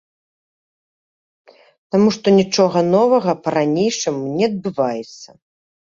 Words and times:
Таму 1.95 2.15
што 2.17 2.27
нічога 2.39 2.77
новага 2.97 3.31
па-ранейшаму 3.49 4.23
не 4.41 4.45
адбываецца. 4.53 5.29